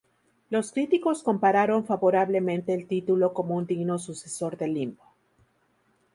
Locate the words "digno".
3.67-3.99